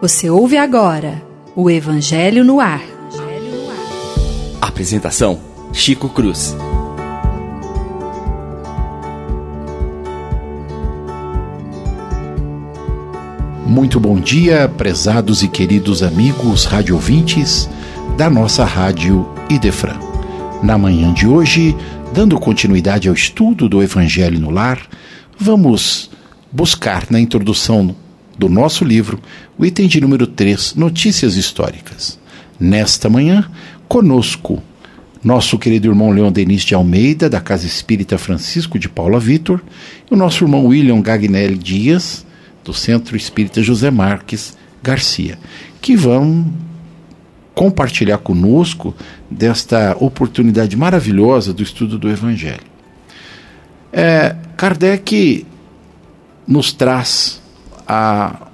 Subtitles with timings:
[0.00, 1.20] Você ouve agora
[1.56, 2.82] o Evangelho no Ar.
[4.60, 5.40] Apresentação:
[5.72, 6.54] Chico Cruz.
[13.66, 17.68] Muito bom dia, prezados e queridos amigos radiovintes
[18.16, 19.98] da nossa rádio Idefran.
[20.62, 21.76] Na manhã de hoje,
[22.14, 24.78] dando continuidade ao estudo do Evangelho no Lar,
[25.38, 26.10] vamos
[26.50, 27.94] buscar na introdução
[28.38, 29.20] do nosso livro
[29.58, 32.18] o item de número 3, Notícias Históricas.
[32.58, 33.50] Nesta manhã,
[33.88, 34.62] conosco,
[35.22, 39.62] nosso querido irmão Leon Denis de Almeida, da Casa Espírita Francisco de Paula Vitor,
[40.10, 42.26] e o nosso irmão William Gagnelli Dias,
[42.64, 45.38] do Centro Espírita José Marques Garcia,
[45.80, 46.52] que vão
[47.54, 48.94] compartilhar conosco
[49.30, 52.60] desta oportunidade maravilhosa do estudo do Evangelho.
[53.92, 55.46] É, Kardec
[56.48, 57.42] nos traz
[57.86, 58.48] a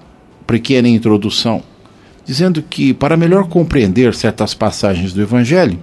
[0.47, 1.63] pequena introdução,
[2.27, 5.79] dizendo que para melhor compreender certas passagens do Evangelho,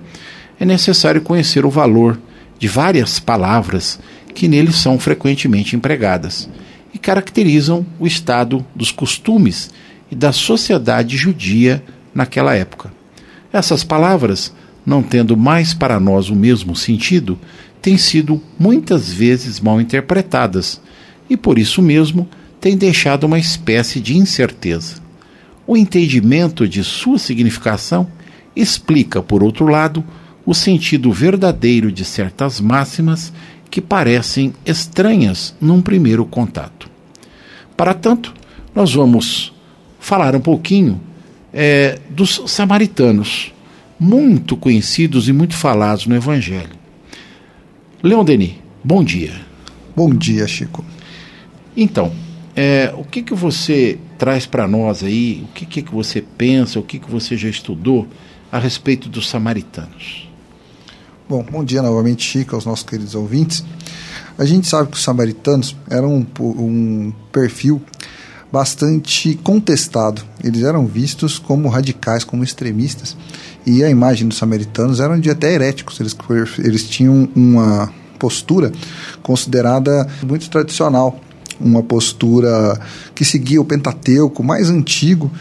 [0.59, 2.19] é necessário conhecer o valor
[2.59, 3.97] de várias palavras
[4.35, 6.49] que neles são frequentemente empregadas
[6.93, 9.69] e caracterizam o estado dos costumes
[10.11, 11.81] e da sociedade judia
[12.13, 12.91] naquela época.
[13.53, 14.53] Essas palavras,
[14.85, 17.39] não tendo mais para nós o mesmo sentido,
[17.81, 20.81] têm sido muitas vezes mal interpretadas
[21.29, 22.27] e por isso mesmo
[22.59, 24.95] têm deixado uma espécie de incerteza.
[25.65, 28.07] O entendimento de sua significação
[28.55, 30.03] explica, por outro lado,
[30.45, 33.31] o sentido verdadeiro de certas máximas
[33.69, 36.89] que parecem estranhas num primeiro contato.
[37.77, 38.33] Para tanto,
[38.73, 39.53] nós vamos
[39.99, 40.99] falar um pouquinho
[41.53, 43.53] é, dos samaritanos,
[43.99, 46.78] muito conhecidos e muito falados no Evangelho.
[48.01, 49.33] Leon Denis, bom dia.
[49.93, 50.85] Bom dia, Chico.
[51.75, 52.13] Então,
[52.55, 55.43] é, o que, que você traz para nós aí?
[55.43, 56.79] O que, que, que você pensa?
[56.79, 58.07] O que, que você já estudou
[58.49, 60.29] a respeito dos samaritanos?
[61.27, 63.65] Bom, bom dia novamente, Chico, aos nossos queridos ouvintes.
[64.37, 67.81] A gente sabe que os samaritanos eram um, um perfil
[68.49, 70.21] bastante contestado.
[70.41, 73.17] Eles eram vistos como radicais, como extremistas.
[73.69, 75.99] E a imagem dos samaritanos eram de até heréticos.
[75.99, 76.17] Eles,
[76.57, 78.71] eles tinham uma postura
[79.21, 81.21] considerada muito tradicional,
[81.61, 82.81] uma postura
[83.13, 85.31] que seguia o Pentateuco mais antigo,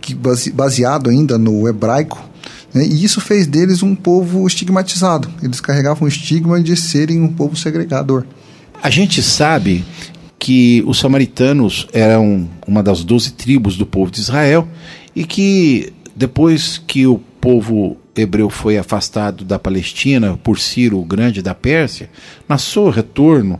[0.00, 0.12] que
[0.52, 2.20] baseado ainda no hebraico,
[2.74, 2.84] né?
[2.84, 5.30] e isso fez deles um povo estigmatizado.
[5.40, 8.24] Eles carregavam o estigma de serem um povo segregador.
[8.82, 9.84] A gente sabe
[10.36, 14.66] que os samaritanos eram uma das doze tribos do povo de Israel
[15.14, 21.42] e que depois que o povo hebreu foi afastado da Palestina por Ciro o Grande
[21.42, 22.08] da Pérsia,
[22.48, 23.58] na seu retorno,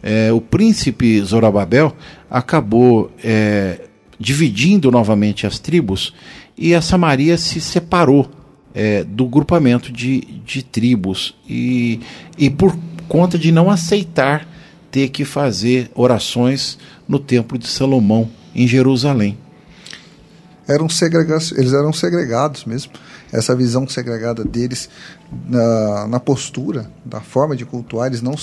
[0.00, 1.96] é, o príncipe Zorobabel
[2.30, 3.80] acabou é,
[4.20, 6.14] dividindo novamente as tribos
[6.56, 8.30] e a Samaria se separou
[8.72, 11.98] é, do grupamento de, de tribos e,
[12.38, 12.76] e por
[13.08, 14.46] conta de não aceitar
[14.92, 16.78] ter que fazer orações
[17.08, 19.36] no Templo de Salomão, em Jerusalém.
[20.68, 22.92] Eram segrega eles eram segregados mesmo.
[23.34, 24.88] Essa visão segregada deles
[25.48, 28.34] na, na postura, da forma de cultuar, eles não,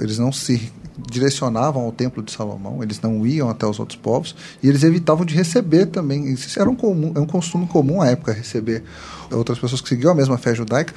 [0.00, 0.72] eles não se
[1.10, 5.26] direcionavam ao templo de Salomão, eles não iam até os outros povos e eles evitavam
[5.26, 6.32] de receber também.
[6.32, 8.82] Isso era um, comum, é um costume comum à época receber
[9.30, 10.94] outras pessoas que seguiam a mesma fé judaica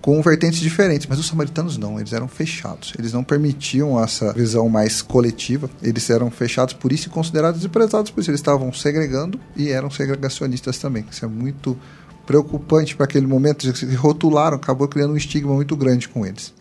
[0.00, 2.94] com vertentes diferentes, mas os samaritanos não, eles eram fechados.
[2.98, 8.10] Eles não permitiam essa visão mais coletiva, eles eram fechados por isso e considerados desprezados
[8.10, 8.30] por isso.
[8.30, 11.04] Eles estavam segregando e eram segregacionistas também.
[11.10, 11.76] Isso é muito
[12.26, 16.52] preocupante para aquele momento, se rotularam, acabou criando um estigma muito grande com eles.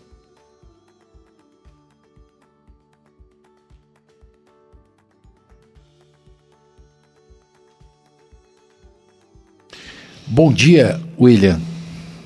[10.28, 11.60] Bom dia, William.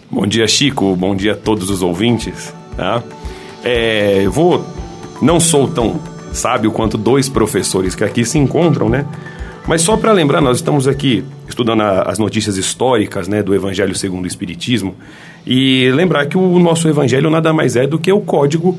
[0.10, 0.96] Bom dia, Chico.
[0.96, 2.54] Bom dia a todos os ouvintes.
[2.76, 3.04] Tá?
[3.64, 4.66] É, eu vou.
[5.22, 6.00] Não sou tão
[6.34, 9.06] sábio quanto dois professores que aqui se encontram, né?
[9.68, 11.24] Mas só para lembrar, nós estamos aqui
[11.60, 14.96] estudando a, as notícias históricas né, do Evangelho segundo o Espiritismo
[15.46, 18.78] e lembrar que o nosso Evangelho nada mais é do que o código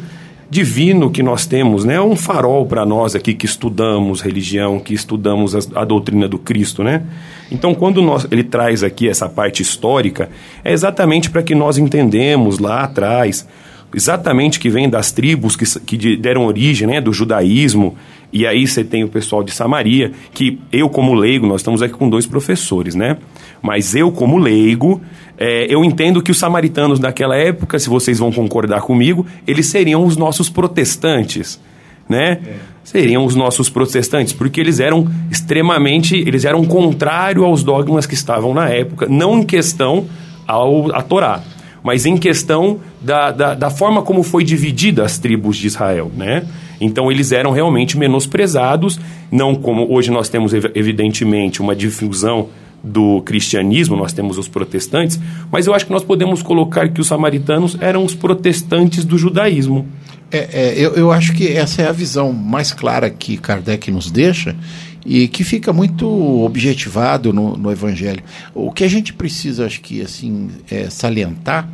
[0.49, 1.95] divino que nós temos, né?
[1.95, 6.39] É um farol para nós aqui que estudamos religião, que estudamos a, a doutrina do
[6.39, 7.05] Cristo, né?
[7.53, 10.29] Então, quando nós, ele traz aqui essa parte histórica,
[10.65, 13.47] é exatamente para que nós entendemos lá atrás,
[13.95, 17.97] exatamente que vem das tribos que, que deram origem, né, do judaísmo,
[18.33, 21.95] e aí você tem o pessoal de Samaria, que eu como leigo, nós estamos aqui
[21.95, 23.17] com dois professores, né?
[23.61, 25.01] Mas eu como leigo,
[25.37, 30.05] é, eu entendo que os samaritanos daquela época, se vocês vão concordar comigo, eles seriam
[30.05, 31.61] os nossos protestantes.
[32.09, 32.41] né?
[32.83, 38.53] Seriam os nossos protestantes, porque eles eram extremamente, eles eram contrário aos dogmas que estavam
[38.53, 40.07] na época, não em questão
[40.45, 41.41] ao, a Torá,
[41.85, 46.45] mas em questão da, da, da forma como foi dividida as tribos de Israel, né?
[46.81, 48.99] Então eles eram realmente menosprezados,
[49.31, 52.49] não como hoje nós temos evidentemente uma difusão
[52.83, 55.21] do cristianismo, nós temos os protestantes,
[55.53, 59.87] mas eu acho que nós podemos colocar que os samaritanos eram os protestantes do judaísmo.
[60.31, 64.11] É, é, eu, eu acho que essa é a visão mais clara que Kardec nos
[64.11, 64.57] deixa
[65.05, 66.07] e que fica muito
[66.45, 68.23] objetivado no, no Evangelho.
[68.55, 71.69] O que a gente precisa, acho que, assim, é, salientar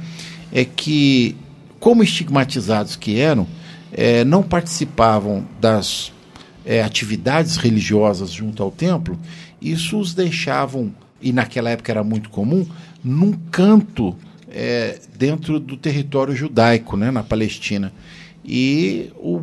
[0.53, 1.37] é que,
[1.79, 3.47] como estigmatizados que eram,
[3.97, 6.13] é, não participavam das
[6.67, 9.19] é, atividades religiosas junto ao templo,
[9.61, 12.67] isso os deixavam, e naquela época era muito comum,
[13.03, 14.15] num canto
[14.51, 17.91] é, dentro do território judaico, né, na Palestina.
[18.45, 19.41] E o,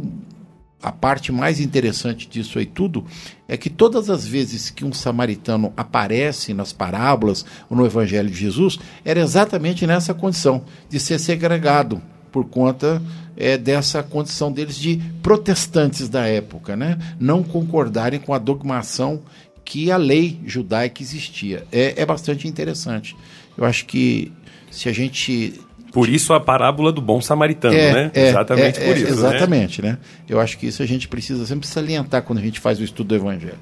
[0.82, 3.04] a parte mais interessante disso aí tudo
[3.48, 8.38] é que todas as vezes que um samaritano aparece nas parábolas ou no Evangelho de
[8.38, 12.02] Jesus, era exatamente nessa condição de ser segregado
[12.34, 13.00] por conta
[13.38, 16.98] é, dessa condição deles de protestantes da época, né?
[17.20, 19.22] não concordarem com a dogmação
[19.64, 21.64] que a lei judaica existia.
[21.72, 23.16] É, é bastante interessante.
[23.56, 24.34] Eu acho que
[24.72, 28.12] se a gente por isso a parábola do bom samaritano, é, né?
[28.16, 29.06] É, exatamente é, por isso.
[29.06, 29.12] Né?
[29.12, 29.92] Exatamente, né?
[29.92, 29.98] né?
[30.28, 33.10] Eu acho que isso a gente precisa sempre salientar quando a gente faz o estudo
[33.10, 33.60] do Evangelho.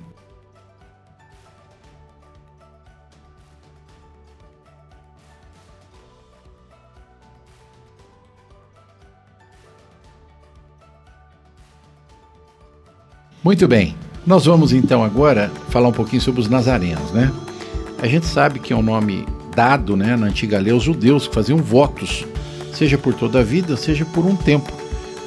[13.44, 13.96] Muito bem,
[14.26, 17.32] nós vamos então agora falar um pouquinho sobre os nazarenos, né?
[18.00, 21.34] A gente sabe que é um nome dado né, na antiga lei aos judeus que
[21.34, 22.24] faziam votos,
[22.72, 24.72] seja por toda a vida, seja por um tempo,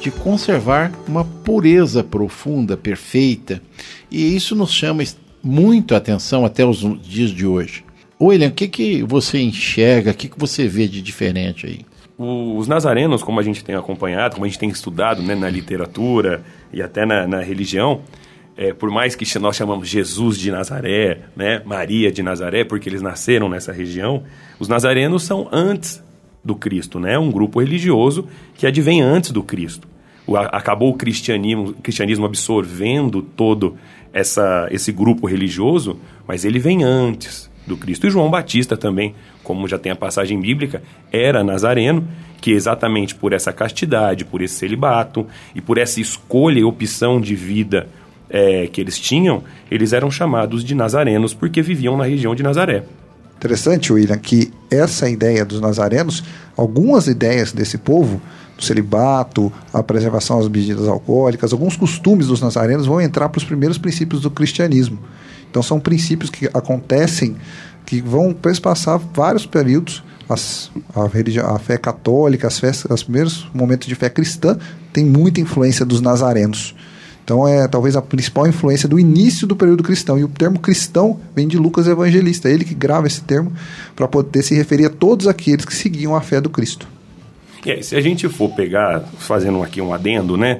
[0.01, 3.61] de conservar uma pureza profunda, perfeita.
[4.09, 5.03] E isso nos chama
[5.43, 7.83] muito a atenção até os dias de hoje.
[8.19, 11.81] William, o que, que você enxerga, o que, que você vê de diferente aí?
[12.17, 16.43] Os nazarenos, como a gente tem acompanhado, como a gente tem estudado né, na literatura
[16.71, 18.01] e até na, na religião,
[18.57, 23.01] é, por mais que nós chamamos Jesus de Nazaré, né, Maria de Nazaré, porque eles
[23.01, 24.23] nasceram nessa região,
[24.57, 26.01] os nazarenos são antes
[26.43, 29.87] do Cristo, né, um grupo religioso que advém antes do Cristo.
[30.25, 33.75] O, acabou o cristianismo, cristianismo absorvendo todo
[34.13, 38.07] essa, esse grupo religioso, mas ele vem antes do Cristo.
[38.07, 39.13] E João Batista também,
[39.45, 42.05] como já tem a passagem bíblica, era nazareno,
[42.41, 45.25] que exatamente por essa castidade, por esse celibato
[45.55, 47.87] e por essa escolha e opção de vida
[48.29, 52.83] é, que eles tinham, eles eram chamados de nazarenos porque viviam na região de Nazaré.
[53.37, 56.23] Interessante, William, que essa ideia dos nazarenos,
[56.57, 58.21] algumas ideias desse povo,
[58.57, 63.43] do celibato, a preservação das bebidas alcoólicas, alguns costumes dos nazarenos vão entrar para os
[63.43, 64.97] primeiros princípios do cristianismo.
[65.49, 67.35] Então são princípios que acontecem,
[67.85, 70.03] que vão passar vários períodos.
[70.27, 74.57] As, a, religião, a fé católica, as festas, os primeiros momentos de fé cristã,
[74.91, 76.73] tem muita influência dos nazarenos.
[77.23, 80.17] Então é talvez a principal influência do início do período cristão.
[80.17, 83.51] E o termo cristão vem de Lucas Evangelista, ele que grava esse termo
[83.95, 86.87] para poder se referir a todos aqueles que seguiam a fé do Cristo.
[87.81, 90.59] Se a gente for pegar, fazendo aqui um adendo, né?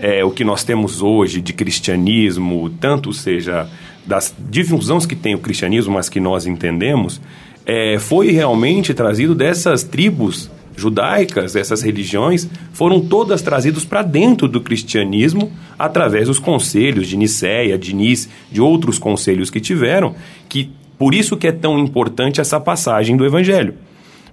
[0.00, 3.68] É, o que nós temos hoje de cristianismo, tanto seja
[4.06, 7.20] das difusões que tem o cristianismo, mas que nós entendemos,
[7.64, 14.60] é, foi realmente trazido dessas tribos judaicas, essas religiões, foram todas trazidas para dentro do
[14.60, 20.14] cristianismo através dos conselhos de Nicéia, de Nis, de outros conselhos que tiveram,
[20.48, 23.74] que por isso que é tão importante essa passagem do evangelho.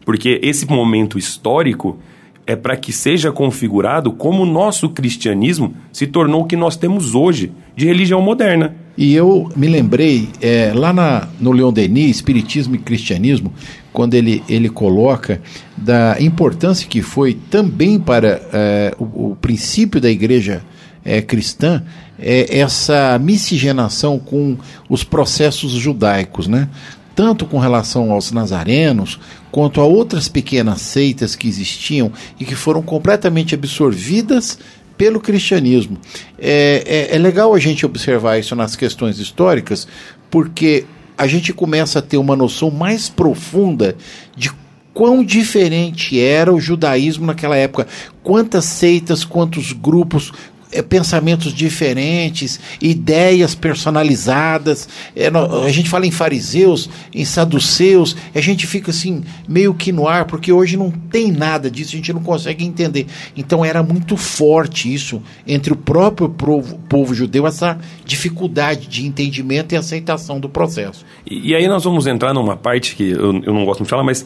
[0.06, 2.00] Porque esse momento histórico
[2.46, 7.14] é para que seja configurado como o nosso cristianismo se tornou o que nós temos
[7.14, 8.76] hoje de religião moderna.
[9.00, 13.54] E eu me lembrei, é, lá na, no Leon Denis, Espiritismo e Cristianismo,
[13.94, 15.42] quando ele, ele coloca
[15.78, 20.62] da importância que foi também para é, o, o, princípio da igreja
[21.06, 21.82] é, cristã,
[22.20, 24.58] é, essa miscigenação com
[24.90, 26.68] os processos judaicos, né?
[27.16, 29.18] tanto com relação aos nazarenos,
[29.50, 34.60] quanto a outras pequenas seitas que existiam e que foram completamente absorvidas
[35.00, 35.98] pelo cristianismo.
[36.38, 39.88] É, é, é legal a gente observar isso nas questões históricas,
[40.30, 40.84] porque
[41.18, 43.96] a gente começa a ter uma noção mais profunda
[44.36, 44.52] de
[44.94, 47.88] quão diferente era o judaísmo naquela época.
[48.22, 50.34] Quantas seitas, quantos grupos,
[50.72, 54.88] é, pensamentos diferentes, ideias personalizadas.
[55.16, 60.08] É, a gente fala em fariseus, em saduceus, a gente fica assim, meio que no
[60.08, 63.08] ar, porque hoje não tem nada disso, a gente não consegue entender.
[63.36, 69.74] Então era muito forte isso entre o próprio povo, povo judeu, essa dificuldade de entendimento
[69.74, 71.06] e aceitação do processo.
[71.30, 74.04] E, e aí nós vamos entrar numa parte que eu, eu não gosto de falar,
[74.04, 74.26] mas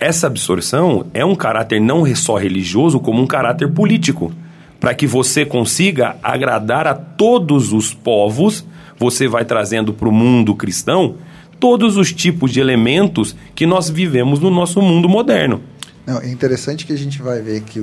[0.00, 4.32] essa absorção é um caráter não só religioso, como um caráter político
[4.84, 8.66] para que você consiga agradar a todos os povos,
[8.98, 11.14] você vai trazendo para o mundo cristão
[11.58, 15.62] todos os tipos de elementos que nós vivemos no nosso mundo moderno.
[16.06, 17.82] Não, é interessante que a gente vai ver que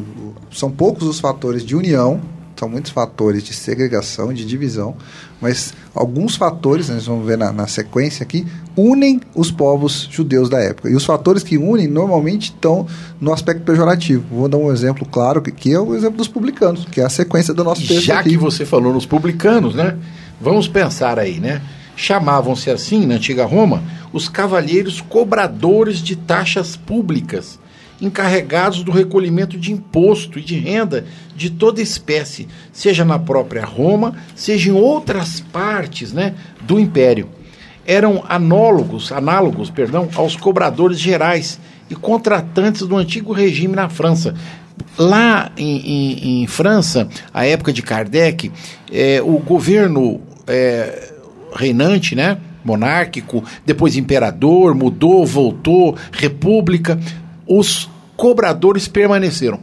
[0.51, 2.21] são poucos os fatores de união
[2.61, 4.95] são muitos fatores de segregação, de divisão,
[5.41, 8.45] mas alguns fatores, nós vamos ver na, na, sequência aqui,
[8.77, 10.87] unem os povos judeus da época.
[10.87, 12.85] E os fatores que unem normalmente estão
[13.19, 14.23] no aspecto pejorativo.
[14.29, 17.09] Vou dar um exemplo claro, que, que é o exemplo dos publicanos, que é a
[17.09, 18.29] sequência do nosso texto Já aqui.
[18.29, 19.97] que você falou nos publicanos, né?
[20.39, 21.63] Vamos pensar aí, né?
[21.95, 23.81] Chamavam-se assim, na antiga Roma,
[24.13, 27.59] os cavalheiros cobradores de taxas públicas
[28.01, 31.05] encarregados do recolhimento de imposto e de renda
[31.35, 37.29] de toda espécie, seja na própria Roma, seja em outras partes né, do império.
[37.85, 44.33] Eram análogos, análogos perdão, aos cobradores gerais e contratantes do antigo regime na França.
[44.97, 48.51] Lá em, em, em França, a época de Kardec,
[48.91, 51.13] é, o governo é,
[51.55, 56.99] reinante, né, monárquico, depois imperador, mudou, voltou, república,
[57.57, 59.59] os cobradores permaneceram.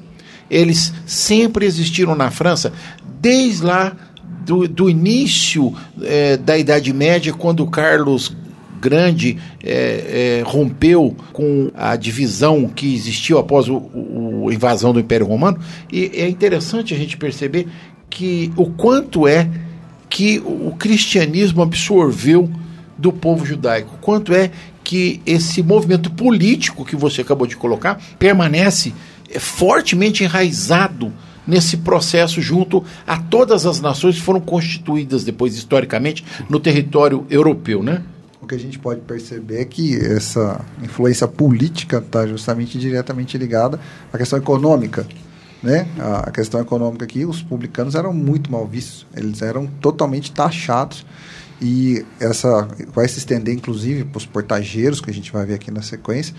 [0.51, 2.73] Eles sempre existiram na França,
[3.21, 3.97] desde lá
[4.45, 8.37] do, do início é, da Idade Média, quando Carlos
[8.81, 15.59] Grande é, é, rompeu com a divisão que existiu após a invasão do Império Romano.
[15.91, 17.67] E é interessante a gente perceber
[18.09, 19.51] que o quanto é
[20.09, 22.49] que o cristianismo absorveu
[22.97, 24.51] do povo judaico, quanto é
[24.89, 28.95] que esse movimento político que você acabou de colocar permanece
[29.29, 31.13] é, fortemente enraizado
[31.47, 37.83] nesse processo junto a todas as nações que foram constituídas depois historicamente no território europeu,
[37.83, 38.03] né?
[38.41, 43.79] O que a gente pode perceber é que essa influência política está justamente diretamente ligada
[44.11, 45.07] à questão econômica.
[45.63, 45.87] Né?
[45.99, 51.05] A questão econômica aqui, os publicanos eram muito mal vistos, eles eram totalmente taxados
[51.61, 55.71] e essa vai se estender inclusive para os portageiros que a gente vai ver aqui
[55.71, 56.35] na sequência,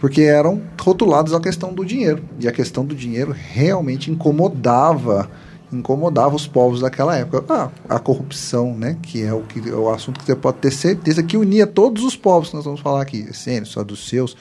[0.00, 5.30] porque eram rotulados a questão do dinheiro e a questão do dinheiro realmente incomodava
[5.72, 7.44] incomodava os povos daquela época.
[7.48, 10.70] Ah, a corrupção, né, que é o que é o assunto que você pode ter
[10.70, 14.36] certeza que unia todos os povos que nós vamos falar aqui, essênios, saduceus,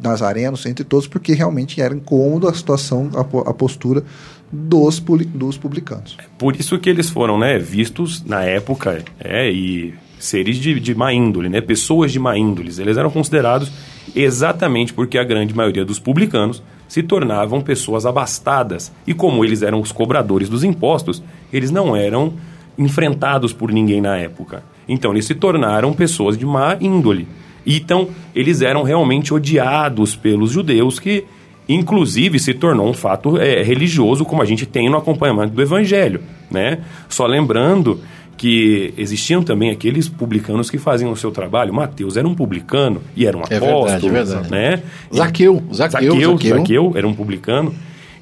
[0.00, 4.02] nazarenos, entre todos, porque realmente era incômodo a situação, a, a postura
[4.50, 6.16] dos, dos publicanos.
[6.18, 10.94] É por isso que eles foram né, vistos na época é, e seres de, de
[10.94, 12.72] má índole, né, pessoas de má índole.
[12.78, 13.70] Eles eram considerados
[14.14, 18.90] exatamente porque a grande maioria dos publicanos se tornavam pessoas abastadas.
[19.06, 22.32] E como eles eram os cobradores dos impostos, eles não eram
[22.78, 24.62] enfrentados por ninguém na época.
[24.88, 27.28] Então eles se tornaram pessoas de má índole.
[27.66, 31.24] Então eles eram realmente odiados pelos judeus que
[31.68, 36.22] inclusive se tornou um fato é, religioso, como a gente tem no acompanhamento do Evangelho.
[36.50, 36.78] Né?
[37.08, 38.00] Só lembrando
[38.36, 41.74] que existiam também aqueles publicanos que faziam o seu trabalho.
[41.74, 43.84] Mateus era um publicano e era um é apóstolo.
[43.84, 44.50] Verdade, é verdade.
[44.50, 44.82] Né?
[45.14, 46.56] Zaqueu, Zaqueu, Zaqueu, Zaqueu.
[46.56, 47.74] Zaqueu era um publicano.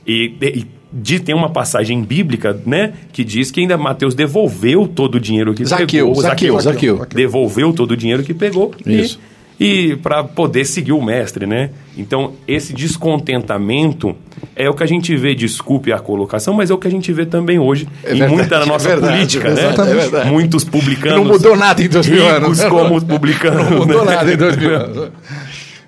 [0.07, 5.17] E, e de, tem uma passagem bíblica, né, que diz que ainda Mateus devolveu todo
[5.17, 6.15] o dinheiro que Zaqueu, pegou.
[6.23, 7.07] Zaqueu, Zaqueu, Zaqueu.
[7.15, 8.73] Devolveu todo o dinheiro que pegou.
[8.87, 9.21] Isso.
[9.33, 11.71] E, e para poder seguir o mestre, né?
[11.97, 14.15] Então, esse descontentamento
[14.55, 17.11] é o que a gente vê, desculpe a colocação, mas é o que a gente
[17.13, 19.75] vê também hoje é em verdade, muita da nossa é verdade, política, né?
[20.23, 21.19] É Muitos publicanos.
[21.19, 22.63] Não mudou nada em dois mil anos.
[22.69, 23.71] como publicanos.
[23.71, 24.15] Não mudou né?
[24.15, 25.11] nada em dois mil anos.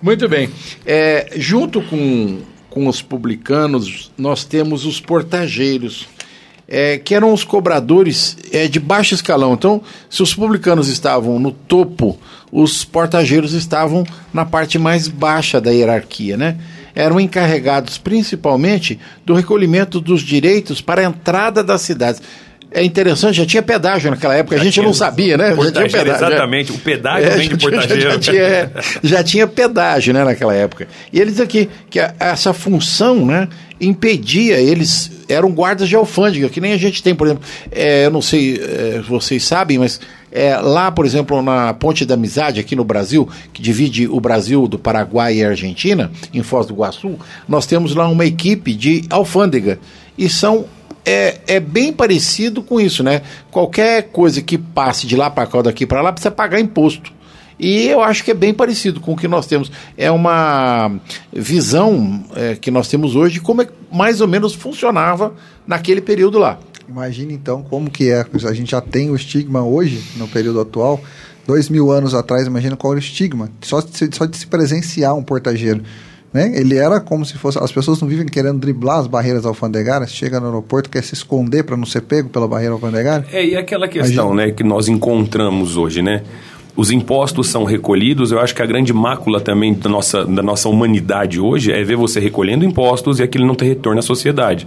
[0.01, 0.49] Muito bem.
[0.87, 2.39] É, junto com,
[2.71, 6.09] com os publicanos, nós temos os portageiros
[6.69, 9.55] é, que eram os cobradores é, de baixo escalão.
[9.55, 12.19] Então, se os publicanos estavam no topo,
[12.53, 16.59] os portageiros estavam na parte mais baixa da hierarquia, né?
[16.95, 22.21] Eram encarregados principalmente do recolhimento dos direitos para a entrada das cidades.
[22.71, 25.57] É interessante, já tinha pedágio naquela época, a gente não sabia, né?
[25.57, 28.03] Já tinha pedágio, exatamente, o pedágio é, vem de portageiro.
[28.03, 28.73] Já, já, tinha,
[29.03, 30.87] já tinha pedágio né, naquela época.
[31.11, 33.49] E eles aqui, que essa função né,
[33.81, 38.11] impedia, eles eram guardas de alfândega, que nem a gente tem, por exemplo, é, eu
[38.11, 42.77] não sei é, vocês sabem, mas é, lá, por exemplo, na Ponte da Amizade, aqui
[42.77, 47.19] no Brasil, que divide o Brasil do Paraguai e Argentina, em Foz do Iguaçu,
[47.49, 49.79] nós temos lá uma equipe de alfândega.
[50.17, 50.67] E são
[51.05, 53.23] é, é bem parecido com isso, né?
[53.51, 57.18] Qualquer coisa que passe de lá para cá daqui para lá precisa pagar imposto.
[57.59, 59.71] E eu acho que é bem parecido com o que nós temos.
[59.97, 60.93] É uma
[61.33, 65.35] visão é, que nós temos hoje de como é, mais ou menos funcionava
[65.67, 66.59] naquele período lá.
[66.89, 68.25] Imagine então como que é.
[68.45, 71.01] A gente já tem o estigma hoje, no período atual.
[71.47, 73.51] Dois mil anos atrás, imagina qual era o estigma.
[73.63, 75.83] Só de, só de se presenciar um portageiro.
[76.33, 76.53] Né?
[76.55, 77.59] Ele era como se fosse.
[77.59, 81.65] As pessoas não vivem querendo driblar as barreiras alfandegárias, chega no aeroporto, quer se esconder
[81.65, 83.27] para não ser pego pela barreira alfandegária.
[83.33, 86.23] É, e aquela questão né, que nós encontramos hoje, né?
[86.79, 90.69] Os impostos são recolhidos, eu acho que a grande mácula também da nossa, da nossa
[90.69, 94.65] humanidade hoje é ver você recolhendo impostos e aquilo não ter retorno à sociedade.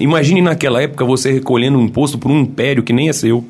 [0.00, 3.44] Imagine naquela época você recolhendo um imposto por um império que nem é seu.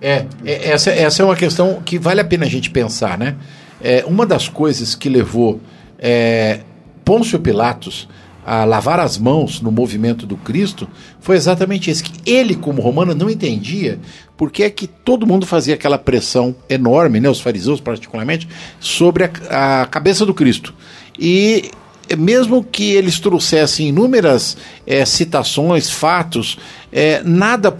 [0.00, 3.34] É, é essa, essa é uma questão que vale a pena a gente pensar, né?
[3.82, 5.60] É, uma das coisas que levou
[5.98, 6.60] é,
[7.04, 8.08] Pôncio Pilatos
[8.48, 10.88] a lavar as mãos no movimento do Cristo
[11.20, 14.00] foi exatamente esse, que ele, como romano, não entendia
[14.38, 18.48] porque é que todo mundo fazia aquela pressão enorme, né, os fariseus particularmente,
[18.80, 20.74] sobre a, a cabeça do Cristo.
[21.18, 21.70] E
[22.16, 26.58] mesmo que eles trouxessem inúmeras é, citações, fatos,
[26.90, 27.76] é, nada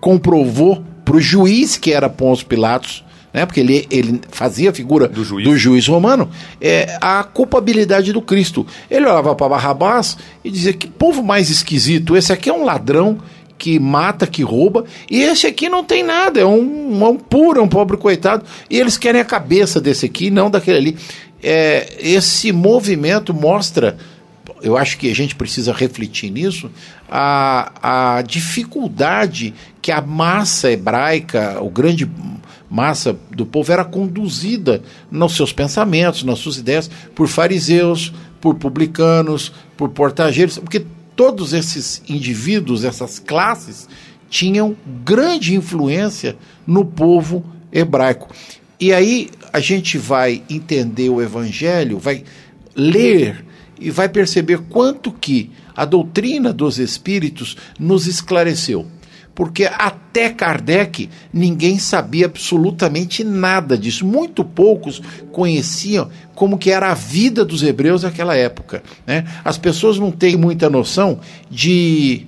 [0.00, 5.08] comprovou para o juiz que era Pôncio Pilatos né, porque ele, ele fazia a figura
[5.08, 6.28] do juiz, do juiz romano,
[6.60, 8.66] é, a culpabilidade do Cristo.
[8.90, 13.18] Ele olhava para Barrabás e dizia: que povo mais esquisito, esse aqui é um ladrão
[13.56, 17.62] que mata, que rouba, e esse aqui não tem nada, é um, um puro, é
[17.62, 20.96] um pobre coitado, e eles querem a cabeça desse aqui, não daquele ali.
[21.40, 23.96] É, esse movimento mostra
[24.62, 26.70] eu acho que a gente precisa refletir nisso,
[27.10, 32.08] a, a dificuldade que a massa hebraica, o grande
[32.70, 39.52] massa do povo era conduzida nos seus pensamentos, nas suas ideias, por fariseus, por publicanos,
[39.76, 43.88] por portageiros, porque todos esses indivíduos, essas classes,
[44.30, 48.28] tinham grande influência no povo hebraico.
[48.80, 52.24] E aí a gente vai entender o evangelho, vai
[52.74, 53.44] ler
[53.80, 58.86] e vai perceber quanto que a doutrina dos espíritos nos esclareceu
[59.34, 64.06] porque até Kardec ninguém sabia absolutamente nada disso.
[64.06, 68.82] Muito poucos conheciam como que era a vida dos hebreus naquela época.
[69.06, 69.24] Né?
[69.44, 72.26] As pessoas não têm muita noção de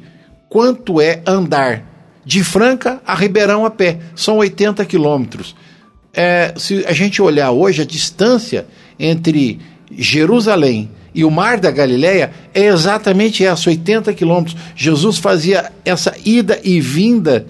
[0.48, 1.84] quanto é andar
[2.24, 3.98] de Franca a Ribeirão a pé.
[4.16, 5.54] São 80 quilômetros.
[6.12, 8.66] É, se a gente olhar hoje a distância
[8.98, 10.90] entre Jerusalém
[11.22, 14.56] o Mar da Galileia é exatamente essa, 80 quilômetros.
[14.74, 17.46] Jesus fazia essa ida e vinda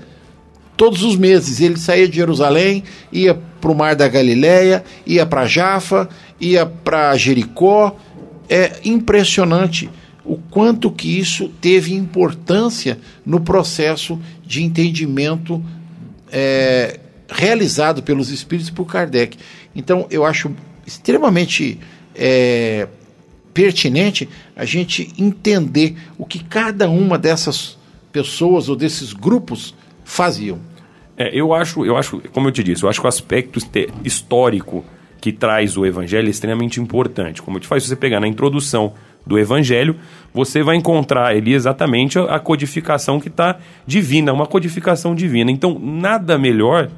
[0.77, 1.61] todos os meses.
[1.61, 7.17] Ele saía de Jerusalém, ia para o Mar da Galileia, ia para Jafa, ia para
[7.17, 7.97] Jericó.
[8.49, 9.89] É impressionante
[10.25, 15.63] o quanto que isso teve importância no processo de entendimento
[16.31, 16.99] é,
[17.29, 19.39] realizado pelos espíritos por Kardec.
[19.75, 20.51] Então, eu acho
[20.87, 21.79] extremamente
[22.15, 22.89] é,
[23.55, 27.79] pertinente a gente entender o que cada uma dessas
[28.13, 30.59] pessoas ou desses grupos faziam.
[31.17, 33.61] É, eu acho, eu acho, como eu te disse, eu acho que o aspecto
[34.05, 34.85] histórico
[35.21, 37.41] que traz o evangelho é extremamente importante.
[37.41, 38.93] Como eu te faz, se você pegar na introdução
[39.27, 39.97] do evangelho,
[40.35, 45.51] você vai encontrar ali exatamente a codificação que está divina, uma codificação divina.
[45.51, 46.91] Então, nada melhor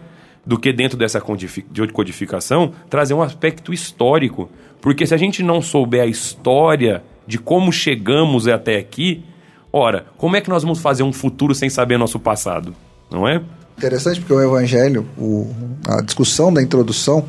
[0.47, 4.49] do que dentro dessa codificação trazer um aspecto histórico
[4.87, 9.25] porque se a gente não souber a história de como chegamos até aqui,
[9.73, 12.73] ora, como é que nós vamos fazer um futuro sem saber nosso passado?
[13.11, 13.43] Não é?
[13.77, 15.53] Interessante porque o Evangelho, o,
[15.89, 17.27] a discussão da introdução,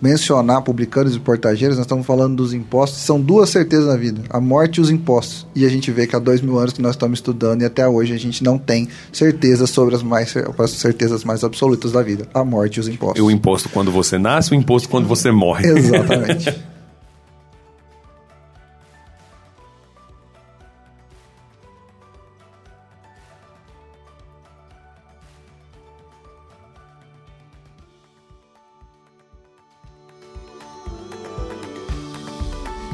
[0.00, 4.40] mencionar publicanos e portageiros, nós estamos falando dos impostos, são duas certezas na vida, a
[4.40, 5.46] morte e os impostos.
[5.54, 7.86] E a gente vê que há dois mil anos que nós estamos estudando e até
[7.86, 12.26] hoje a gente não tem certeza sobre as, mais, as certezas mais absolutas da vida,
[12.32, 13.18] a morte e os impostos.
[13.18, 15.66] E o imposto quando você nasce, o imposto quando você morre.
[15.66, 16.58] Exatamente.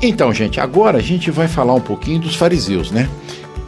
[0.07, 3.09] Então, gente, agora a gente vai falar um pouquinho dos fariseus, né?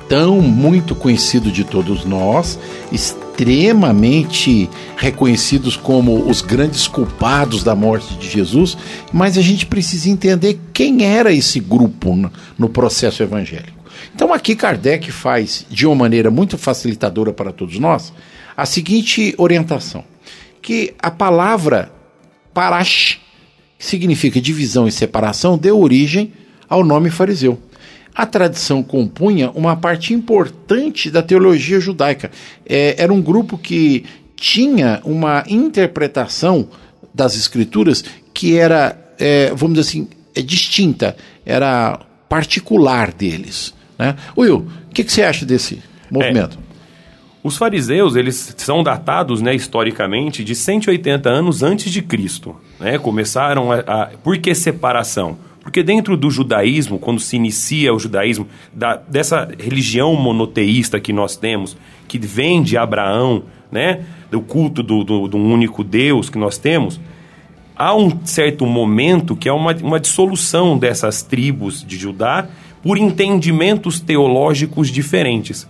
[0.07, 2.59] Tão muito conhecido de todos nós,
[2.93, 4.69] extremamente
[4.99, 8.77] reconhecidos como os grandes culpados da morte de Jesus,
[9.11, 12.15] mas a gente precisa entender quem era esse grupo
[12.59, 13.73] no, processo evangélico.
[14.15, 18.13] Então, aqui Kardec faz, de uma maneira muito facilitadora para todos nós,
[18.55, 20.05] a seguinte orientação:
[20.61, 21.91] que a palavra
[22.53, 23.21] parash
[23.79, 26.33] significa divisão e separação, deu origem
[26.69, 27.59] ao nome fariseu.
[28.15, 32.31] a tradição compunha uma parte importante da teologia judaica.
[32.65, 36.69] É, era um grupo que tinha uma interpretação
[37.13, 43.75] das escrituras que era, é, vamos dizer assim, é distinta, era particular deles.
[43.99, 44.15] Né?
[44.37, 46.59] Will, o que, que, você acha desse movimento?
[46.59, 46.67] É,
[47.43, 52.57] os fariseus, eles são datados, né, historicamente, de 180 anos antes de Cristo.
[52.79, 52.99] Né?
[52.99, 54.07] Começaram a, a...
[54.23, 55.39] Por que separação?
[55.61, 61.37] Porque dentro do judaísmo, quando se inicia o judaísmo, da, dessa religião monoteísta que nós
[61.37, 66.57] temos, que vem de Abraão, né, do culto do, do, do único Deus que nós
[66.57, 67.01] temos,
[67.75, 72.49] há um certo momento que é uma, uma dissolução dessas tribos de Judá
[72.83, 75.67] por entendimentos teológicos diferentes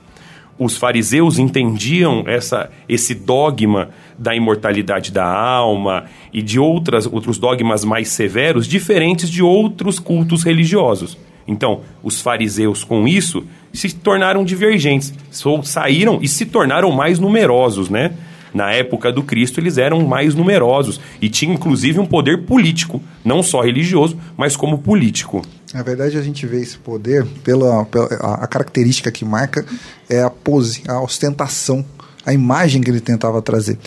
[0.59, 7.85] os fariseus entendiam essa, esse dogma da imortalidade da alma e de outras, outros dogmas
[7.85, 11.19] mais severos, diferentes de outros cultos religiosos.
[11.47, 15.15] Então, os fariseus, com isso, se tornaram divergentes,
[15.63, 18.13] saíram e se tornaram mais numerosos, né?
[18.57, 23.43] Na época do Cristo, eles eram mais numerosos e tinham inclusive um poder político, não
[23.43, 25.43] só religioso, mas como político.
[25.75, 29.63] Na verdade, a gente vê esse poder pela, pela a característica que marca
[30.09, 31.85] é a pose, a ostentação,
[32.25, 33.79] a imagem que ele tentava trazer.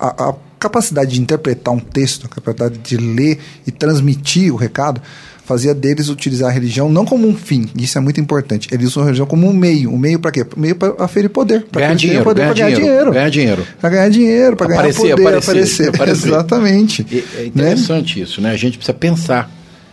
[0.00, 5.02] A, a capacidade de interpretar um texto, a capacidade de ler e transmitir o recado,
[5.44, 8.68] fazia deles utilizar a religião não como um fim, isso é muito importante.
[8.72, 9.92] Eles usam a religião como um meio.
[9.92, 10.46] Um meio para quê?
[10.56, 11.64] Um meio para aferir poder.
[11.66, 12.24] Para ganhar dinheiro.
[12.24, 13.12] Poder, ganhar, dinheiro, dinheiro.
[13.12, 13.66] Ganhar dinheiro.
[13.80, 15.88] Para ganhar dinheiro, para ganhar poder, aparecer, aparecer.
[15.94, 16.28] aparecer.
[16.28, 17.06] Exatamente.
[17.12, 18.24] É, é interessante né?
[18.24, 18.50] isso, né?
[18.50, 19.50] A gente precisa pensar.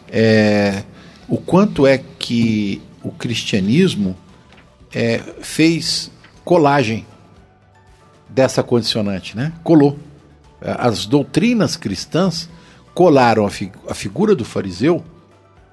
[0.10, 0.84] É,
[1.28, 4.16] o quanto é que o cristianismo
[4.94, 6.10] é, fez
[6.46, 7.06] colagem
[8.30, 9.52] dessa condicionante, né?
[9.64, 10.00] Colou.
[10.62, 12.48] As doutrinas cristãs
[12.94, 15.04] colaram a, fi a figura do fariseu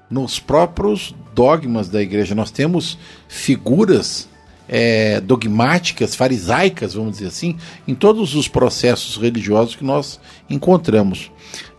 [0.09, 2.33] nos próprios dogmas da igreja.
[2.35, 4.27] Nós temos figuras
[4.67, 10.19] é, dogmáticas, farisaicas, vamos dizer assim, em todos os processos religiosos que nós
[10.49, 11.31] encontramos.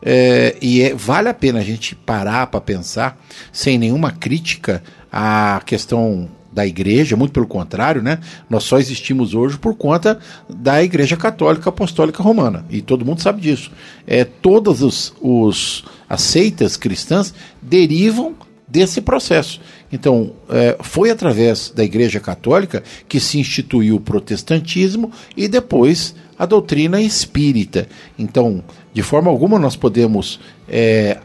[0.03, 3.19] É, e é, vale a pena a gente parar para pensar,
[3.53, 8.19] sem nenhuma crítica à questão da igreja, muito pelo contrário, né?
[8.49, 12.65] Nós só existimos hoje por conta da Igreja Católica Apostólica Romana.
[12.69, 13.71] E todo mundo sabe disso.
[14.07, 17.33] É, todas os, os, as seitas cristãs
[17.63, 18.35] derivam
[18.67, 19.61] desse processo.
[19.93, 26.47] Então, é, foi através da Igreja Católica que se instituiu o protestantismo e depois a
[26.47, 27.89] doutrina espírita.
[28.19, 28.63] Então,
[28.95, 31.19] de forma alguma nós podemos é,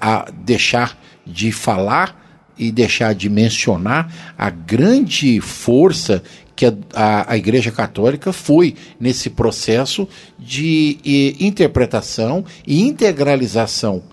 [0.44, 2.25] deixar de falar
[2.58, 6.24] e deixar de mencionar a grande força
[6.56, 10.08] que a, a, a, Igreja Católica foi nesse processo
[10.40, 14.04] de interpretação e integralização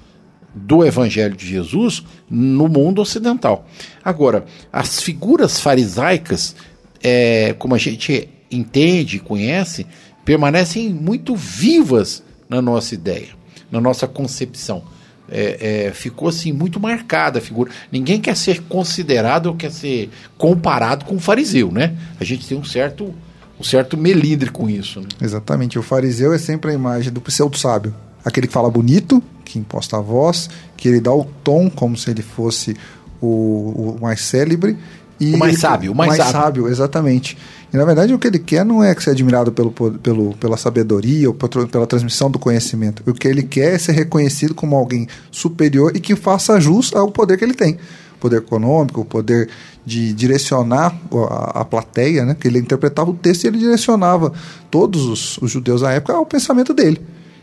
[0.55, 3.67] do Evangelho de Jesus no mundo ocidental.
[4.05, 6.55] Agora, as figuras farisaicas,
[7.03, 9.87] é, como a gente entende e conhece,
[10.25, 13.29] permanecem muito vivas na nossa ideia,
[13.71, 14.85] na nossa concepção.
[15.35, 17.71] É, é, ficou assim muito marcada a figura.
[17.91, 21.97] Ninguém quer ser considerado ou quer ser comparado com o fariseu, né?
[22.21, 23.15] A gente tem um certo
[23.59, 25.01] um certo melindre com isso.
[25.01, 25.07] Né?
[25.21, 25.79] Exatamente.
[25.79, 29.97] O fariseu é sempre a imagem do pseudo sábio, aquele que fala bonito, que imposta
[29.97, 32.77] a voz, que ele dá o tom como se ele fosse
[33.21, 34.77] o, o mais célebre.
[35.23, 36.41] E o mais sábio, o mais, mais sábio.
[36.41, 36.69] sábio.
[36.69, 37.39] Exatamente.
[37.73, 41.29] E na verdade o que ele quer não é ser admirado pelo, pelo, pela sabedoria
[41.29, 43.03] ou pela transmissão do conhecimento.
[43.07, 47.11] O que ele quer é ser reconhecido como alguém superior e que faça jus ao
[47.11, 47.79] poder que ele tem.
[48.21, 49.49] Poder econômico, o poder
[49.85, 50.97] de direcionar
[51.31, 52.37] a, a plateia, né?
[52.39, 54.33] que ele interpretava o texto e ele direcionava
[54.71, 57.01] todos os, os judeus à época ao pensamento dele.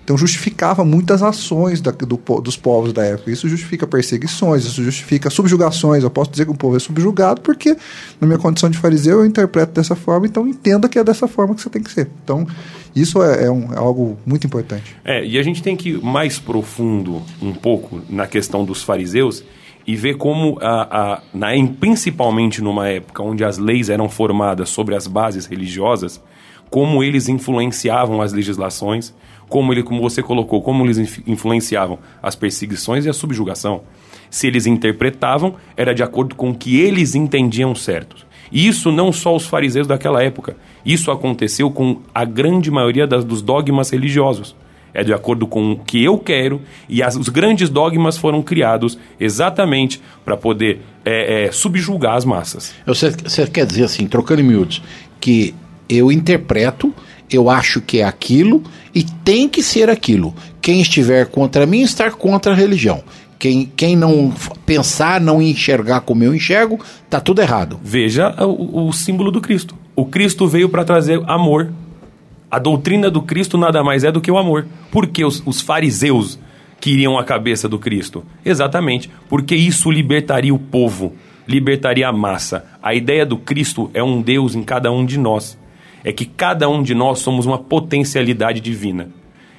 [0.10, 3.30] Então justificava muitas ações da, do, dos povos da época.
[3.30, 6.04] Isso justifica perseguições, isso justifica subjugações.
[6.04, 7.78] Eu posso dizer que o povo é subjugado porque,
[8.20, 11.54] na minha condição de fariseu, eu interpreto dessa forma, então entenda que é dessa forma
[11.54, 12.10] que você tem que ser.
[12.24, 12.48] Então,
[12.96, 14.96] isso é, é, um, é algo muito importante.
[15.06, 19.44] É, e a gente tem que ir mais profundo um pouco na questão dos fariseus
[19.86, 24.96] e ver como, a, a, na, principalmente numa época onde as leis eram formadas sobre
[24.96, 26.20] as bases religiosas,
[26.68, 29.14] como eles influenciavam as legislações,
[29.50, 33.82] como ele, como você colocou, como eles influenciavam as perseguições e a subjugação.
[34.30, 38.30] Se eles interpretavam, era de acordo com o que eles entendiam certo.
[38.52, 40.56] E isso não só os fariseus daquela época.
[40.86, 44.56] Isso aconteceu com a grande maioria das, dos dogmas religiosos.
[44.94, 48.98] É de acordo com o que eu quero, e as, os grandes dogmas foram criados
[49.20, 52.74] exatamente para poder é, é, subjugar as massas.
[52.88, 54.82] Você, você quer dizer assim, trocando em miúdos,
[55.22, 55.54] que
[55.88, 56.94] eu interpreto
[57.32, 58.64] eu acho que é aquilo
[58.94, 60.34] e tem que ser aquilo.
[60.62, 63.04] Quem estiver contra mim, estar contra a religião.
[63.38, 64.34] Quem, quem não
[64.66, 67.80] pensar, não enxergar como eu enxergo, tá tudo errado.
[67.82, 69.76] Veja o, o símbolo do Cristo.
[69.96, 71.72] O Cristo veio para trazer amor.
[72.52, 74.68] A doutrina do Cristo nada mais é do que o amor.
[74.92, 76.40] Por que os, os fariseus
[76.82, 78.26] queriam a cabeça do Cristo?
[78.44, 81.14] Exatamente, porque isso libertaria o povo,
[81.48, 82.66] libertaria a massa.
[82.82, 85.59] A ideia do Cristo é um Deus em cada um de nós.
[86.04, 89.10] É que cada um de nós somos uma potencialidade divina.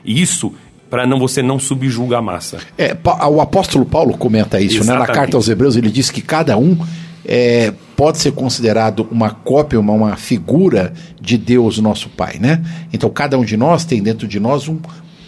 [0.05, 0.55] E isso
[0.91, 2.59] para não você não subjugar a massa.
[2.77, 2.97] É,
[3.31, 4.95] o apóstolo Paulo comenta isso, né?
[4.95, 6.77] Na carta aos Hebreus ele diz que cada um
[7.25, 12.61] é, pode ser considerado uma cópia, uma, uma figura de Deus, nosso Pai, né?
[12.93, 14.79] Então cada um de nós tem dentro de nós um,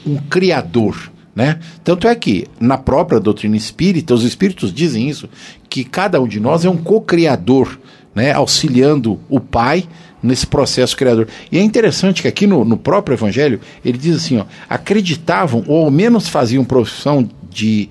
[0.04, 1.12] um criador.
[1.34, 1.58] Né?
[1.82, 5.30] Tanto é que, na própria doutrina espírita, os espíritos dizem isso,
[5.66, 7.78] que cada um de nós é um co-criador,
[8.14, 8.32] né?
[8.32, 9.84] auxiliando o Pai
[10.22, 11.26] nesse processo criador.
[11.50, 15.84] E é interessante que aqui no, no próprio Evangelho, ele diz assim: ó, acreditavam, ou
[15.84, 17.88] ao menos faziam profissão de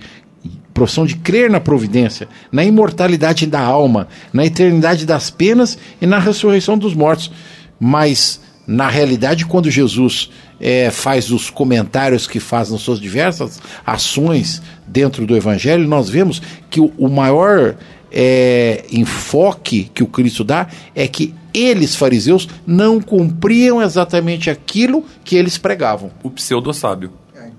[0.73, 6.17] profissão de crer na providência, na imortalidade da alma, na eternidade das penas e na
[6.17, 7.31] ressurreição dos mortos.
[7.79, 14.61] Mas, na realidade, quando Jesus é, faz os comentários que faz nas suas diversas ações
[14.87, 17.75] dentro do Evangelho, nós vemos que o, o maior
[18.11, 25.35] é, enfoque que o Cristo dá é que eles, fariseus, não cumpriam exatamente aquilo que
[25.35, 26.11] eles pregavam.
[26.23, 27.11] O pseudo-sábio.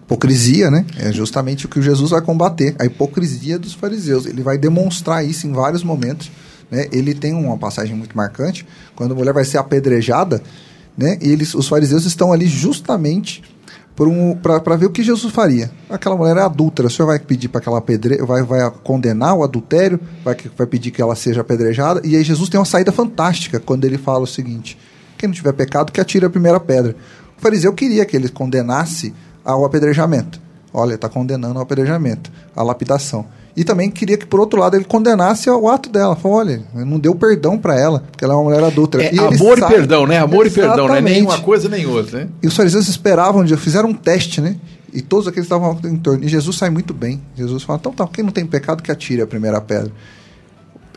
[0.04, 0.84] Hipocrisia, né?
[0.98, 4.26] É justamente o que Jesus vai combater, a hipocrisia dos fariseus.
[4.26, 6.30] Ele vai demonstrar isso em vários momentos.
[6.70, 6.86] Né?
[6.92, 10.42] Ele tem uma passagem muito marcante, quando a mulher vai ser apedrejada,
[10.96, 11.18] né?
[11.22, 13.42] E eles, os fariseus estão ali justamente
[13.94, 14.38] para um,
[14.78, 15.70] ver o que Jesus faria.
[15.88, 18.16] Aquela mulher é adúltera, o senhor vai pedir para aquela pedre...
[18.18, 22.48] vai, vai condenar o adultério, vai, vai pedir que ela seja apedrejada, e aí Jesus
[22.48, 24.78] tem uma saída fantástica quando ele fala o seguinte:
[25.18, 26.96] quem não tiver pecado, que atire a primeira pedra.
[27.38, 30.40] O fariseu queria que ele condenasse ao apedrejamento.
[30.72, 33.26] Olha, está condenando ao apedrejamento, à lapidação.
[33.54, 36.16] E também queria que, por outro lado, ele condenasse o ato dela.
[36.16, 39.02] Falou, olha, não deu perdão para ela, porque ela é uma mulher adulta.
[39.02, 40.18] É, amor e perdão, né?
[40.18, 40.52] Amor Exatamente.
[40.52, 42.28] e perdão, não é nem uma coisa nem outra, né?
[42.42, 44.56] E os fariseus esperavam, fizeram um teste, né?
[44.92, 46.24] E todos aqueles estavam em torno.
[46.24, 47.20] E Jesus sai muito bem.
[47.36, 49.92] Jesus fala, então tá, quem não tem pecado que atire a primeira pedra.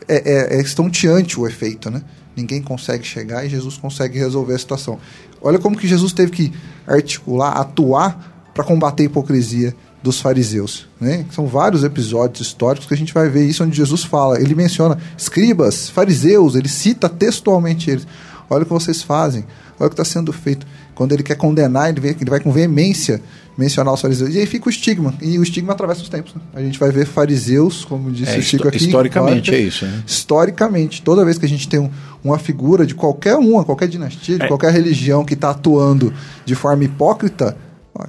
[0.08, 2.02] É, é, é estonteante o efeito, né?
[2.34, 4.98] Ninguém consegue chegar e Jesus consegue resolver a situação.
[5.42, 6.52] Olha como que Jesus teve que
[6.86, 9.74] articular, atuar para combater a hipocrisia
[10.06, 10.86] dos fariseus.
[11.00, 11.26] Né?
[11.30, 14.40] São vários episódios históricos que a gente vai ver isso onde Jesus fala.
[14.40, 18.06] Ele menciona escribas, fariseus, ele cita textualmente eles.
[18.48, 19.44] Olha o que vocês fazem,
[19.78, 20.66] olha o que está sendo feito.
[20.94, 23.20] Quando ele quer condenar, ele, vem, ele vai com veemência
[23.58, 24.34] mencionar os fariseus.
[24.34, 25.12] E aí fica o estigma.
[25.20, 26.34] E o estigma atravessa os tempos.
[26.34, 26.40] Né?
[26.54, 28.78] A gente vai ver fariseus, como disse é, o Chico aqui.
[28.78, 29.84] Historicamente é isso.
[29.84, 30.02] Né?
[30.06, 31.02] Historicamente.
[31.02, 31.90] Toda vez que a gente tem um,
[32.22, 34.48] uma figura de qualquer uma, qualquer dinastia, de é.
[34.48, 36.12] qualquer religião que está atuando
[36.44, 37.56] de forma hipócrita,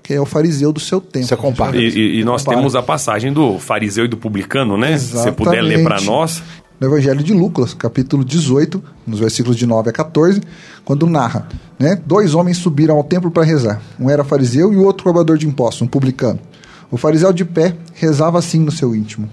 [0.01, 1.25] que é o fariseu do seu tempo.
[1.25, 1.77] Você compara.
[1.77, 2.57] E, e, e nós compara.
[2.57, 4.93] temos a passagem do fariseu e do publicano, né?
[4.93, 5.17] Exatamente.
[5.17, 6.41] Se você puder ler para nós.
[6.79, 10.41] No Evangelho de Lucas, capítulo 18, nos versículos de 9 a 14,
[10.85, 11.47] quando narra,
[11.79, 11.99] né?
[12.05, 13.81] Dois homens subiram ao templo para rezar.
[13.99, 16.39] Um era fariseu e o outro cobrador de impostos, um publicano.
[16.91, 19.27] O fariseu de pé rezava assim no seu íntimo: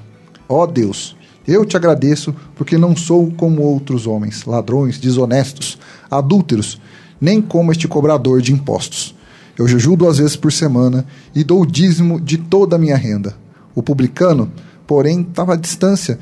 [0.49, 1.15] Ó oh Deus,
[1.47, 5.79] eu te agradeço porque não sou como outros homens, ladrões, desonestos,
[6.11, 6.81] adúlteros,
[7.21, 9.15] nem como este cobrador de impostos.
[9.59, 13.35] Eu jejuo duas vezes por semana e dou o dízimo de toda a minha renda.
[13.75, 14.51] O publicano,
[14.87, 16.19] porém, estava à distância.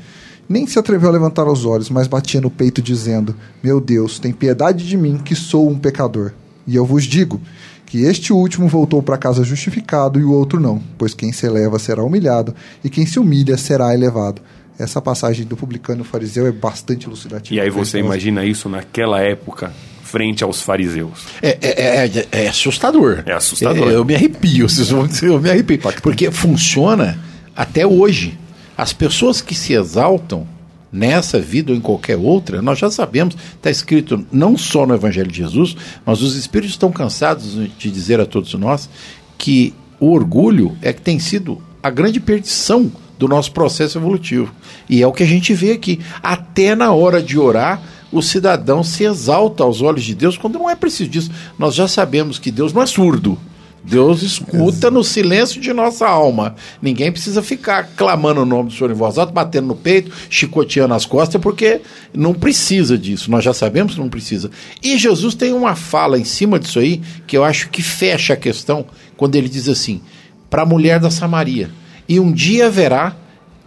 [0.47, 4.31] Nem se atreveu a levantar os olhos, mas batia no peito, dizendo: Meu Deus, tem
[4.31, 6.31] piedade de mim, que sou um pecador.
[6.67, 7.41] E eu vos digo
[7.85, 11.77] que este último voltou para casa justificado e o outro não, pois quem se eleva
[11.77, 14.41] será humilhado e quem se humilha será elevado.
[14.79, 17.55] Essa passagem do publicano e fariseu é bastante elucidativa.
[17.55, 19.71] E aí você imagina isso naquela época,
[20.13, 21.25] frente aos fariseus.
[21.41, 23.23] É, é, é, é assustador.
[23.25, 23.89] É assustador.
[23.89, 25.79] eu me arrepio, vocês vão dizer, eu me arrepio.
[26.03, 27.17] Porque funciona
[27.55, 28.37] até hoje.
[28.77, 30.47] As pessoas que se exaltam
[30.91, 35.31] nessa vida ou em qualquer outra, nós já sabemos, está escrito não só no Evangelho
[35.31, 38.87] de Jesus, mas os Espíritos estão cansados de dizer a todos nós
[39.35, 44.53] que o orgulho é que tem sido a grande perdição do nosso processo evolutivo.
[44.87, 45.99] E é o que a gente vê aqui.
[46.21, 47.81] Até na hora de orar,
[48.13, 51.31] o cidadão se exalta aos olhos de Deus quando não é preciso disso.
[51.57, 53.37] Nós já sabemos que Deus não é surdo.
[53.83, 56.55] Deus escuta no silêncio de nossa alma.
[56.81, 60.93] Ninguém precisa ficar clamando o nome do Senhor em voz alta, batendo no peito, chicoteando
[60.93, 61.81] as costas, porque
[62.13, 63.29] não precisa disso.
[63.29, 64.49] Nós já sabemos que não precisa.
[64.81, 68.37] E Jesus tem uma fala em cima disso aí que eu acho que fecha a
[68.37, 68.85] questão
[69.17, 70.01] quando ele diz assim:
[70.49, 71.69] para a mulher da Samaria.
[72.07, 73.15] E um dia verá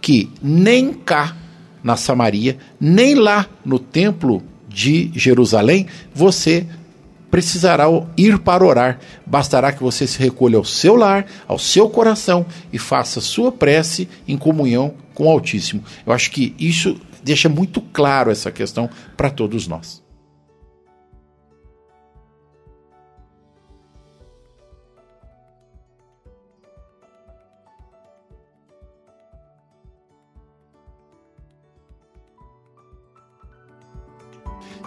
[0.01, 1.35] que nem cá
[1.83, 6.65] na Samaria, nem lá no templo de Jerusalém, você
[7.29, 7.85] precisará
[8.15, 8.99] ir para orar.
[9.25, 14.07] Bastará que você se recolha ao seu lar, ao seu coração e faça sua prece
[14.27, 15.83] em comunhão com o Altíssimo.
[16.05, 20.06] Eu acho que isso deixa muito claro essa questão para todos nós.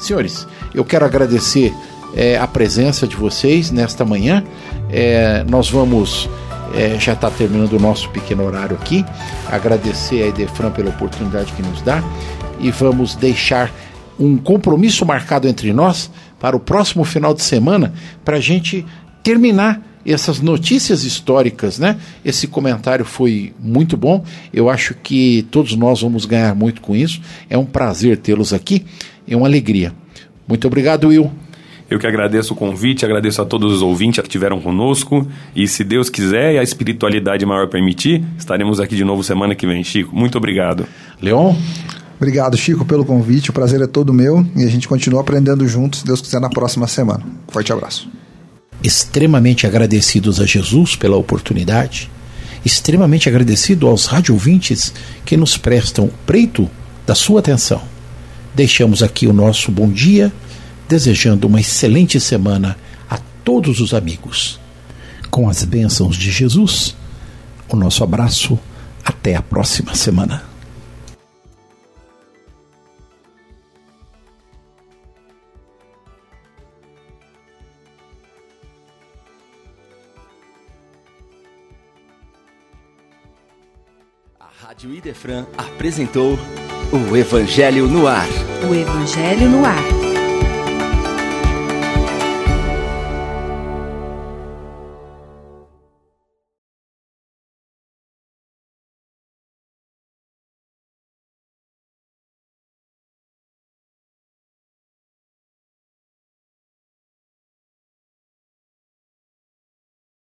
[0.00, 1.74] Senhores, eu quero agradecer
[2.14, 4.42] é, a presença de vocês nesta manhã.
[4.90, 6.28] É, nós vamos,
[6.74, 9.04] é, já está terminando o nosso pequeno horário aqui,
[9.46, 12.02] agradecer a Idefran pela oportunidade que nos dá
[12.58, 13.70] e vamos deixar
[14.18, 17.92] um compromisso marcado entre nós para o próximo final de semana
[18.24, 18.86] para a gente
[19.22, 21.98] terminar essas notícias históricas, né?
[22.24, 24.24] Esse comentário foi muito bom.
[24.52, 27.20] Eu acho que todos nós vamos ganhar muito com isso.
[27.50, 28.86] É um prazer tê-los aqui
[29.26, 29.92] é uma alegria.
[30.46, 31.30] Muito obrigado, Will.
[31.90, 35.26] Eu que agradeço o convite, agradeço a todos os ouvintes que estiveram conosco.
[35.56, 39.66] E se Deus quiser e a espiritualidade maior permitir, estaremos aqui de novo semana que
[39.66, 40.14] vem, Chico.
[40.14, 40.86] Muito obrigado.
[41.20, 41.52] Leon?
[42.16, 43.50] Obrigado, Chico, pelo convite.
[43.50, 46.48] O prazer é todo meu e a gente continua aprendendo juntos, se Deus quiser, na
[46.48, 47.24] próxima semana.
[47.48, 48.08] Forte abraço.
[48.84, 52.08] Extremamente agradecidos a Jesus pela oportunidade,
[52.64, 56.70] extremamente agradecido aos rádio ouvintes que nos prestam o preito
[57.04, 57.82] da sua atenção.
[58.60, 60.30] Deixamos aqui o nosso bom dia,
[60.86, 62.76] desejando uma excelente semana
[63.08, 64.60] a todos os amigos.
[65.30, 66.94] Com as bênçãos de Jesus,
[67.70, 68.58] o nosso abraço.
[69.02, 70.44] Até a próxima semana.
[84.38, 86.38] A Rádio Idefran apresentou
[86.92, 88.28] o Evangelho no Ar.
[88.68, 90.09] O Evangelho no Ar.